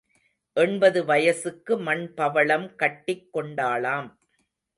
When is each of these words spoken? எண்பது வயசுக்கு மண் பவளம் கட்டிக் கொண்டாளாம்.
எண்பது 0.57 1.05
வயசுக்கு 1.05 1.77
மண் 1.77 2.13
பவளம் 2.13 2.75
கட்டிக் 2.75 3.29
கொண்டாளாம். 3.33 4.09